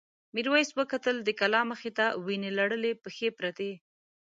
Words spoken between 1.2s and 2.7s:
د کلا مخې ته وینې